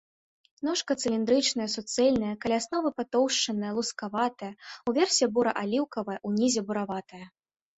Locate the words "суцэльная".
1.73-2.31